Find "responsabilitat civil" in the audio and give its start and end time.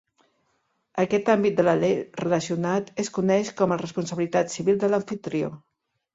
3.83-4.83